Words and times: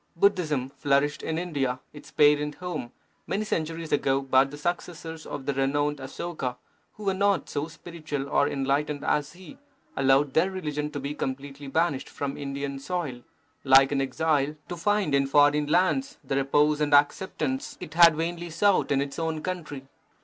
Budhism 0.19 0.71
flourished 0.71 1.21
in 1.21 1.37
India, 1.37 1.79
its 1.93 2.09
parent 2.09 2.55
home, 2.55 2.91
many 3.27 3.45
centuries 3.45 3.91
ago, 3.91 4.19
but 4.19 4.49
the 4.49 4.57
successors 4.57 5.27
of 5.27 5.45
the 5.45 5.53
renowned 5.53 5.97
Asoka, 5.99 6.55
who 6.93 7.03
were 7.03 7.13
not 7.13 7.47
so 7.49 7.67
spiritual 7.67 8.27
or 8.27 8.49
enlightened 8.49 9.05
as 9.05 9.33
he, 9.33 9.59
allowed 9.95 10.33
their 10.33 10.49
religion 10.49 10.89
to 10.89 10.99
be 10.99 11.13
completely 11.13 11.67
banished 11.67 12.09
from 12.09 12.35
Indian 12.35 12.79
soil, 12.79 13.21
like 13.63 13.91
an 13.91 14.01
exile, 14.01 14.55
to 14.69 14.75
find 14.75 15.13
in 15.13 15.27
foreign 15.27 15.67
lands 15.67 16.17
the 16.23 16.35
repose 16.35 16.81
and 16.81 16.95
accept 16.95 17.39
Ivi 17.39 17.57
THE 17.57 17.61
SIKH 17.61 17.75
RELIGION 17.77 17.83
ance 17.85 17.93
it 17.93 17.93
had 18.03 18.15
vainly 18.15 18.49
sought 18.49 18.91
in 18.91 19.01
its 19.01 19.19
own 19.19 19.43
country. 19.43 19.83